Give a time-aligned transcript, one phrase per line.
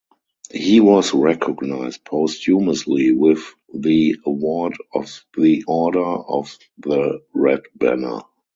[0.51, 8.21] He was recognized posthumously with the award of the Order of the Red Banner.